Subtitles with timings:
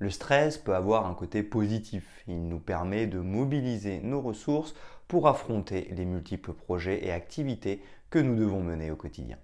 [0.00, 2.24] Le stress peut avoir un côté positif.
[2.26, 4.74] Il nous permet de mobiliser nos ressources
[5.08, 9.36] pour affronter les multiples projets et activités que nous devons mener au quotidien.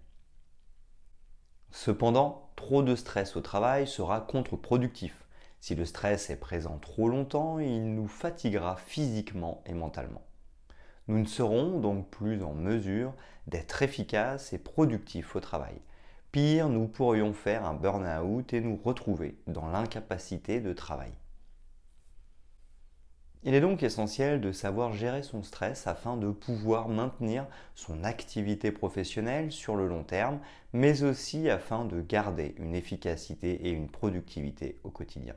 [1.70, 5.26] Cependant, trop de stress au travail sera contre-productif.
[5.60, 10.22] Si le stress est présent trop longtemps, il nous fatiguera physiquement et mentalement.
[11.06, 13.12] Nous ne serons donc plus en mesure
[13.46, 15.82] d'être efficaces et productifs au travail.
[16.36, 21.16] Pire, nous pourrions faire un burn-out et nous retrouver dans l'incapacité de travailler.
[23.42, 28.70] Il est donc essentiel de savoir gérer son stress afin de pouvoir maintenir son activité
[28.70, 30.38] professionnelle sur le long terme,
[30.74, 35.36] mais aussi afin de garder une efficacité et une productivité au quotidien.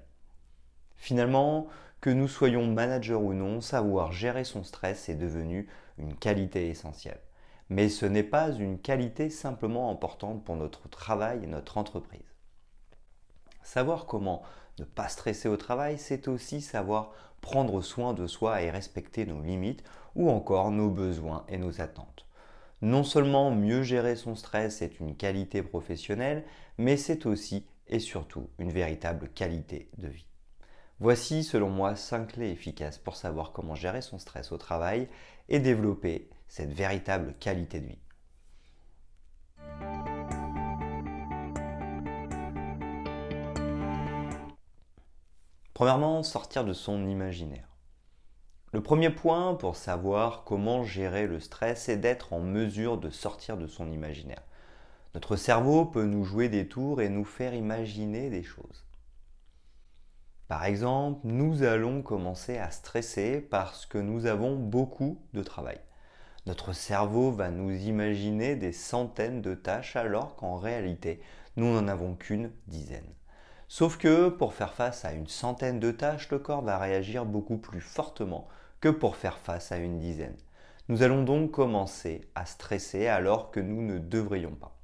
[0.97, 1.67] Finalement,
[2.01, 7.21] que nous soyons managers ou non, savoir gérer son stress est devenu une qualité essentielle
[7.69, 12.35] mais ce n'est pas une qualité simplement importante pour notre travail et notre entreprise.
[13.63, 14.41] Savoir comment
[14.79, 17.11] ne pas stresser au travail, c'est aussi savoir
[17.41, 19.83] prendre soin de soi et respecter nos limites
[20.15, 22.25] ou encore nos besoins et nos attentes.
[22.81, 26.45] Non seulement mieux gérer son stress est une qualité professionnelle,
[26.77, 30.25] mais c'est aussi et surtout une véritable qualité de vie.
[30.99, 35.07] Voici selon moi 5 clés efficaces pour savoir comment gérer son stress au travail
[35.47, 37.99] et développer cette véritable qualité de vie.
[45.73, 47.69] Premièrement, sortir de son imaginaire.
[48.73, 53.55] Le premier point pour savoir comment gérer le stress est d'être en mesure de sortir
[53.55, 54.43] de son imaginaire.
[55.15, 58.85] Notre cerveau peut nous jouer des tours et nous faire imaginer des choses.
[60.47, 65.79] Par exemple, nous allons commencer à stresser parce que nous avons beaucoup de travail.
[66.49, 71.21] Notre cerveau va nous imaginer des centaines de tâches alors qu'en réalité,
[71.57, 73.13] nous n'en avons qu'une dizaine.
[73.67, 77.59] Sauf que pour faire face à une centaine de tâches, le corps va réagir beaucoup
[77.59, 78.47] plus fortement
[78.81, 80.37] que pour faire face à une dizaine.
[80.87, 84.75] Nous allons donc commencer à stresser alors que nous ne devrions pas.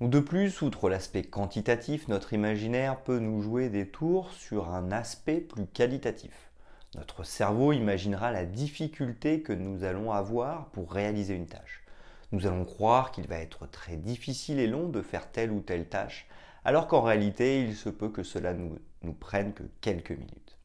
[0.00, 5.42] De plus, outre l'aspect quantitatif, notre imaginaire peut nous jouer des tours sur un aspect
[5.42, 6.47] plus qualitatif.
[6.94, 11.84] Notre cerveau imaginera la difficulté que nous allons avoir pour réaliser une tâche.
[12.32, 15.88] Nous allons croire qu'il va être très difficile et long de faire telle ou telle
[15.88, 16.26] tâche,
[16.64, 20.58] alors qu'en réalité, il se peut que cela nous, nous prenne que quelques minutes.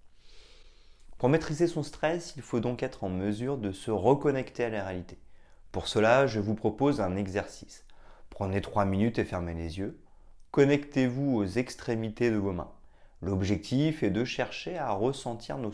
[1.18, 4.84] Pour maîtriser son stress, il faut donc être en mesure de se reconnecter à la
[4.84, 5.18] réalité.
[5.72, 7.86] Pour cela, je vous propose un exercice.
[8.30, 10.00] Prenez 3 minutes et fermez les yeux.
[10.52, 12.72] Connectez-vous aux extrémités de vos mains.
[13.26, 15.72] L'objectif est de chercher à ressentir nos,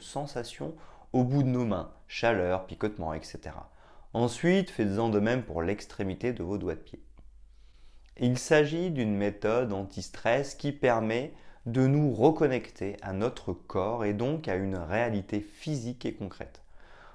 [0.00, 0.74] sensations
[1.12, 3.38] au bout de nos mains, chaleur, picotement, etc.
[4.12, 7.00] Ensuite, faites-en de même pour l'extrémité de vos doigts de pied.
[8.18, 11.32] Il s'agit d'une méthode anti-stress qui permet
[11.64, 16.62] de nous reconnecter à notre corps et donc à une réalité physique et concrète.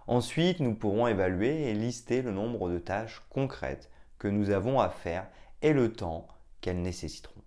[0.07, 4.88] Ensuite, nous pourrons évaluer et lister le nombre de tâches concrètes que nous avons à
[4.88, 5.28] faire
[5.62, 6.28] et le temps
[6.62, 7.44] qu'elles nécessiteront.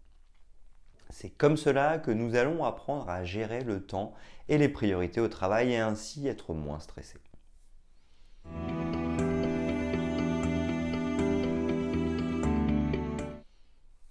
[1.11, 4.15] C'est comme cela que nous allons apprendre à gérer le temps
[4.49, 7.19] et les priorités au travail et ainsi être moins stressés.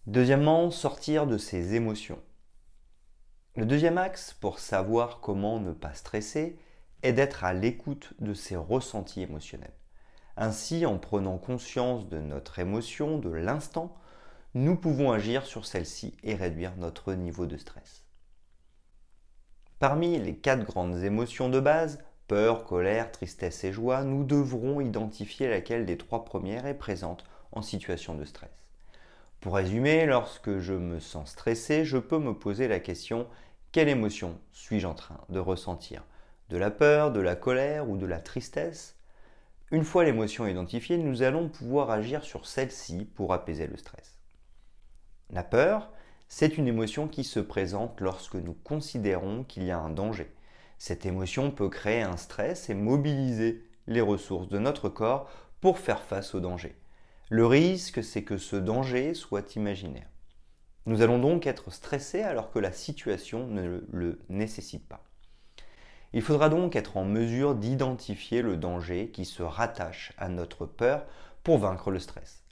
[0.08, 2.20] Deuxièmement, sortir de ses émotions.
[3.56, 6.58] Le deuxième axe pour savoir comment ne pas stresser
[7.04, 9.74] est d'être à l'écoute de ses ressentis émotionnels.
[10.36, 13.96] Ainsi, en prenant conscience de notre émotion, de l'instant,
[14.54, 18.06] nous pouvons agir sur celle-ci et réduire notre niveau de stress.
[19.80, 25.48] Parmi les quatre grandes émotions de base, peur, colère, tristesse et joie, nous devrons identifier
[25.50, 28.50] laquelle des trois premières est présente en situation de stress.
[29.40, 33.28] Pour résumer, lorsque je me sens stressé, je peux me poser la question
[33.72, 36.04] quelle émotion suis-je en train de ressentir?
[36.50, 38.96] De la peur, de la colère ou de la tristesse?
[39.70, 44.17] Une fois l'émotion identifiée, nous allons pouvoir agir sur celle-ci pour apaiser le stress.
[45.30, 45.92] La peur,
[46.30, 50.34] c'est une émotion qui se présente lorsque nous considérons qu'il y a un danger.
[50.78, 55.30] Cette émotion peut créer un stress et mobiliser les ressources de notre corps
[55.60, 56.76] pour faire face au danger.
[57.30, 60.08] Le risque, c'est que ce danger soit imaginaire.
[60.86, 65.04] Nous allons donc être stressés alors que la situation ne le nécessite pas.
[66.14, 71.06] Il faudra donc être en mesure d'identifier le danger qui se rattache à notre peur
[71.44, 72.47] pour vaincre le stress.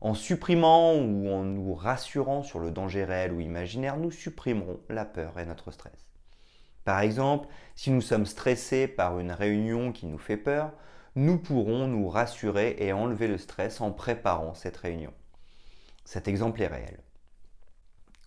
[0.00, 5.04] En supprimant ou en nous rassurant sur le danger réel ou imaginaire, nous supprimerons la
[5.04, 6.06] peur et notre stress.
[6.84, 10.72] Par exemple, si nous sommes stressés par une réunion qui nous fait peur,
[11.16, 15.12] nous pourrons nous rassurer et enlever le stress en préparant cette réunion.
[16.04, 17.00] Cet exemple est réel.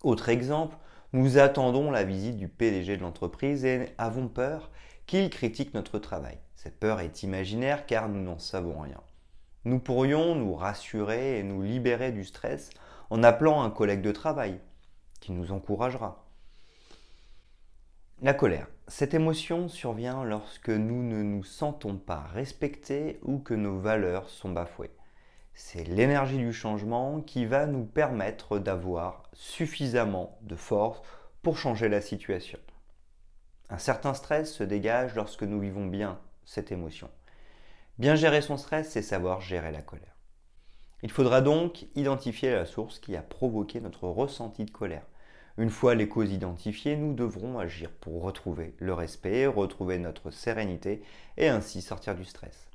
[0.02, 0.76] Autre exemple,
[1.12, 4.70] nous attendons la visite du PDG de l'entreprise et avons peur
[5.06, 6.38] qu'il critique notre travail.
[6.54, 9.00] Cette peur est imaginaire car nous n'en savons rien.
[9.64, 12.70] Nous pourrions nous rassurer et nous libérer du stress
[13.08, 14.60] en appelant un collègue de travail
[15.20, 16.26] qui nous encouragera.
[18.20, 18.68] La colère.
[18.86, 24.50] Cette émotion survient lorsque nous ne nous sentons pas respectés ou que nos valeurs sont
[24.50, 24.90] bafouées.
[25.54, 31.00] C'est l'énergie du changement qui va nous permettre d'avoir suffisamment de force
[31.42, 32.58] pour changer la situation.
[33.70, 37.08] Un certain stress se dégage lorsque nous vivons bien cette émotion.
[37.98, 40.16] Bien gérer son stress, c'est savoir gérer la colère.
[41.02, 45.06] Il faudra donc identifier la source qui a provoqué notre ressenti de colère.
[45.58, 51.02] Une fois les causes identifiées, nous devrons agir pour retrouver le respect, retrouver notre sérénité
[51.36, 52.68] et ainsi sortir du stress.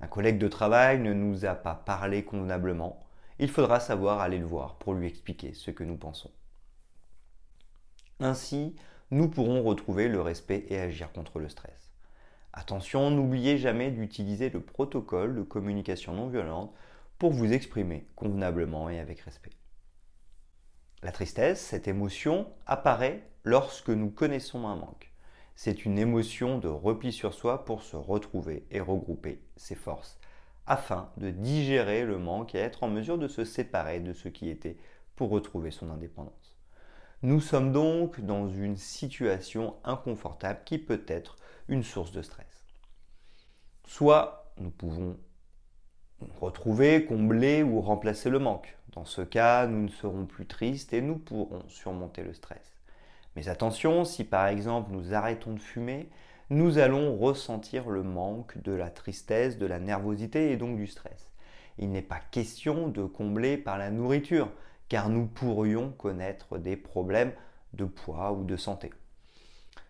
[0.00, 3.00] Un collègue de travail ne nous a pas parlé convenablement,
[3.38, 6.30] il faudra savoir aller le voir pour lui expliquer ce que nous pensons.
[8.20, 8.76] Ainsi,
[9.10, 11.89] nous pourrons retrouver le respect et agir contre le stress.
[12.52, 16.74] Attention, n'oubliez jamais d'utiliser le protocole de communication non violente
[17.18, 19.50] pour vous exprimer convenablement et avec respect.
[21.02, 25.12] La tristesse, cette émotion, apparaît lorsque nous connaissons un manque.
[25.54, 30.18] C'est une émotion de repli sur soi pour se retrouver et regrouper ses forces
[30.66, 34.48] afin de digérer le manque et être en mesure de se séparer de ce qui
[34.48, 34.76] était
[35.16, 36.56] pour retrouver son indépendance.
[37.22, 41.36] Nous sommes donc dans une situation inconfortable qui peut être
[41.84, 42.64] source de stress.
[43.86, 45.16] Soit nous pouvons
[46.40, 48.76] retrouver, combler ou remplacer le manque.
[48.92, 52.74] Dans ce cas, nous ne serons plus tristes et nous pourrons surmonter le stress.
[53.36, 56.08] Mais attention, si par exemple nous arrêtons de fumer,
[56.50, 61.30] nous allons ressentir le manque de la tristesse, de la nervosité et donc du stress.
[61.78, 64.50] Il n'est pas question de combler par la nourriture,
[64.88, 67.32] car nous pourrions connaître des problèmes
[67.72, 68.90] de poids ou de santé.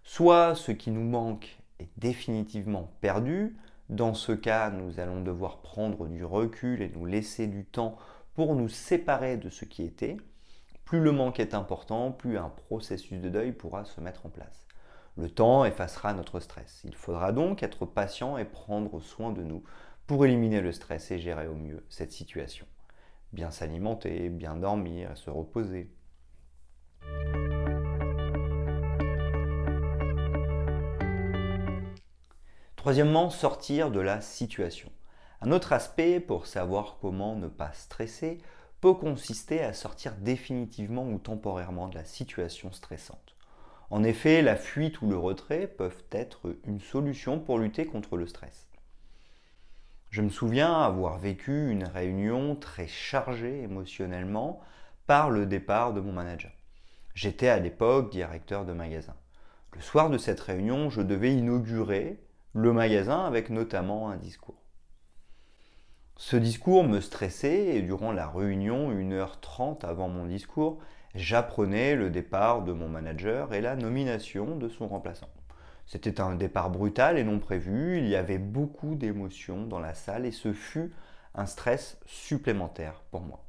[0.05, 3.57] Soit ce qui nous manque est définitivement perdu,
[3.89, 7.97] dans ce cas nous allons devoir prendre du recul et nous laisser du temps
[8.35, 10.17] pour nous séparer de ce qui était.
[10.85, 14.67] Plus le manque est important, plus un processus de deuil pourra se mettre en place.
[15.17, 16.83] Le temps effacera notre stress.
[16.85, 19.63] Il faudra donc être patient et prendre soin de nous
[20.07, 22.67] pour éliminer le stress et gérer au mieux cette situation.
[23.33, 25.91] Bien s'alimenter, bien dormir, se reposer.
[32.81, 34.91] Troisièmement, sortir de la situation.
[35.43, 38.39] Un autre aspect pour savoir comment ne pas stresser
[38.81, 43.37] peut consister à sortir définitivement ou temporairement de la situation stressante.
[43.91, 48.27] En effet, la fuite ou le retrait peuvent être une solution pour lutter contre le
[48.27, 48.71] stress.
[50.09, 54.59] Je me souviens avoir vécu une réunion très chargée émotionnellement
[55.07, 56.53] par le départ de mon manager.
[57.13, 59.17] J'étais à l'époque directeur de magasin.
[59.75, 62.19] Le soir de cette réunion, je devais inaugurer
[62.53, 64.63] le magasin avec notamment un discours.
[66.17, 70.81] Ce discours me stressait et durant la réunion, 1h30 avant mon discours,
[71.15, 75.31] j'apprenais le départ de mon manager et la nomination de son remplaçant.
[75.87, 80.27] C'était un départ brutal et non prévu, il y avait beaucoup d'émotions dans la salle
[80.27, 80.93] et ce fut
[81.35, 83.45] un stress supplémentaire pour moi.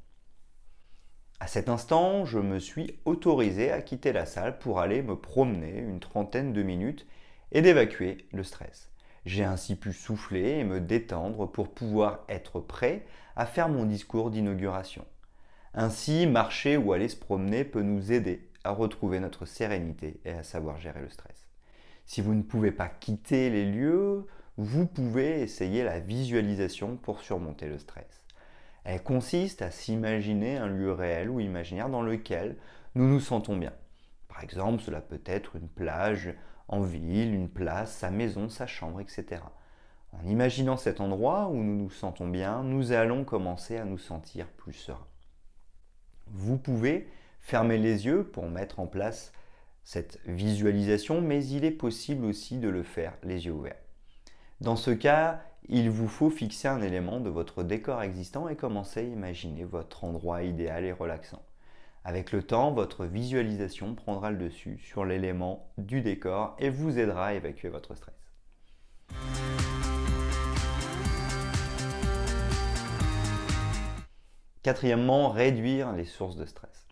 [1.39, 5.79] À cet instant, je me suis autorisé à quitter la salle pour aller me promener
[5.79, 7.07] une trentaine de minutes
[7.51, 8.90] et d'évacuer le stress.
[9.25, 14.31] J'ai ainsi pu souffler et me détendre pour pouvoir être prêt à faire mon discours
[14.31, 15.05] d'inauguration.
[15.73, 20.43] Ainsi, marcher ou aller se promener peut nous aider à retrouver notre sérénité et à
[20.43, 21.47] savoir gérer le stress.
[22.05, 24.25] Si vous ne pouvez pas quitter les lieux,
[24.57, 28.25] vous pouvez essayer la visualisation pour surmonter le stress.
[28.83, 32.57] Elle consiste à s'imaginer un lieu réel ou imaginaire dans lequel
[32.95, 33.73] nous nous sentons bien.
[34.27, 36.33] Par exemple, cela peut être une plage,
[36.67, 39.41] en ville, une place, sa maison, sa chambre, etc.
[40.13, 44.47] En imaginant cet endroit où nous nous sentons bien, nous allons commencer à nous sentir
[44.47, 45.07] plus sereins.
[46.27, 47.07] Vous pouvez
[47.39, 49.31] fermer les yeux pour mettre en place
[49.83, 53.81] cette visualisation, mais il est possible aussi de le faire les yeux ouverts.
[54.59, 58.99] Dans ce cas, il vous faut fixer un élément de votre décor existant et commencer
[58.99, 61.41] à imaginer votre endroit idéal et relaxant.
[62.03, 67.27] Avec le temps, votre visualisation prendra le dessus sur l'élément du décor et vous aidera
[67.27, 68.15] à évacuer votre stress.
[74.63, 76.87] Quatrièmement, réduire les sources de stress.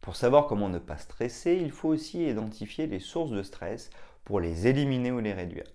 [0.00, 3.90] Pour savoir comment ne pas stresser, il faut aussi identifier les sources de stress
[4.24, 5.70] pour les éliminer ou les réduire.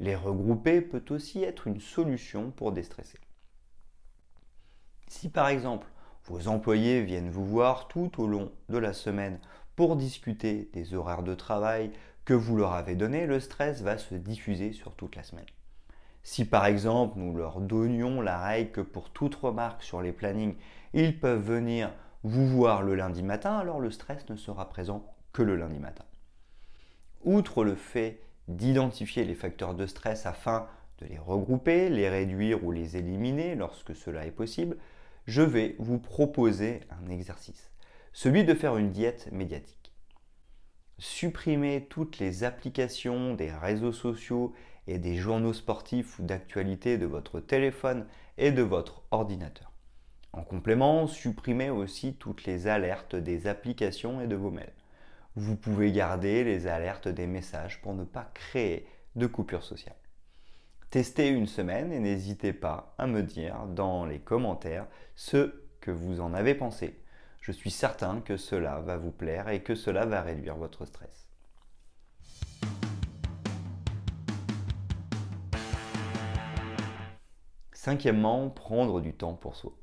[0.00, 3.18] Les regrouper peut aussi être une solution pour déstresser.
[5.08, 5.86] Si par exemple
[6.28, 9.38] vos employés viennent vous voir tout au long de la semaine
[9.76, 11.90] pour discuter des horaires de travail
[12.24, 15.46] que vous leur avez donnés, le stress va se diffuser sur toute la semaine.
[16.22, 20.56] Si par exemple nous leur donnions la règle que pour toute remarque sur les plannings,
[20.92, 21.90] ils peuvent venir
[22.24, 26.04] vous voir le lundi matin, alors le stress ne sera présent que le lundi matin.
[27.24, 30.66] Outre le fait d'identifier les facteurs de stress afin
[30.98, 34.76] de les regrouper, les réduire ou les éliminer lorsque cela est possible,
[35.28, 37.70] je vais vous proposer un exercice,
[38.14, 39.92] celui de faire une diète médiatique.
[40.96, 44.54] Supprimez toutes les applications des réseaux sociaux
[44.86, 48.06] et des journaux sportifs ou d'actualité de votre téléphone
[48.38, 49.70] et de votre ordinateur.
[50.32, 54.72] En complément, supprimez aussi toutes les alertes des applications et de vos mails.
[55.36, 59.94] Vous pouvez garder les alertes des messages pour ne pas créer de coupure sociale.
[60.90, 65.52] Testez une semaine et n'hésitez pas à me dire dans les commentaires ce
[65.82, 66.98] que vous en avez pensé.
[67.42, 71.28] Je suis certain que cela va vous plaire et que cela va réduire votre stress.
[77.72, 79.76] Cinquièmement, prendre du temps pour soi.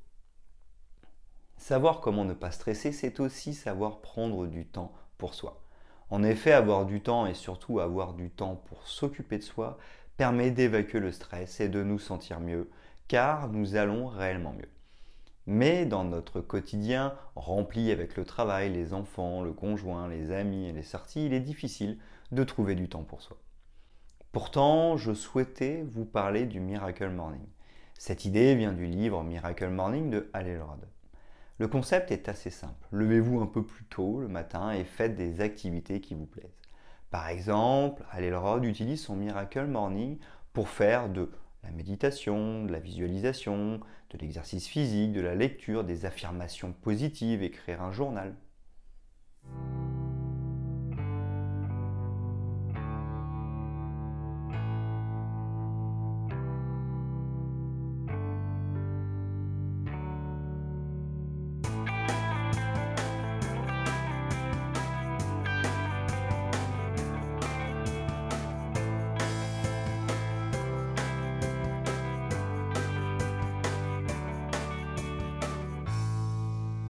[1.57, 5.61] Savoir comment ne pas stresser, c'est aussi savoir prendre du temps pour soi.
[6.09, 9.77] En effet, avoir du temps et surtout avoir du temps pour s'occuper de soi
[10.17, 12.69] permet d'évacuer le stress et de nous sentir mieux,
[13.07, 14.69] car nous allons réellement mieux.
[15.47, 20.71] Mais dans notre quotidien, rempli avec le travail, les enfants, le conjoint, les amis et
[20.71, 21.99] les sorties, il est difficile
[22.31, 23.37] de trouver du temps pour soi.
[24.31, 27.45] Pourtant, je souhaitais vous parler du Miracle Morning.
[27.97, 30.87] Cette idée vient du livre Miracle Morning de Hal Elrod.
[31.57, 32.85] Le concept est assez simple.
[32.91, 36.64] Levez-vous un peu plus tôt le matin et faites des activités qui vous plaisent.
[37.11, 40.17] Par exemple, Alelrod utilise son Miracle Morning
[40.53, 41.29] pour faire de
[41.63, 47.81] la méditation, de la visualisation, de l'exercice physique, de la lecture, des affirmations positives, écrire
[47.81, 48.35] un journal.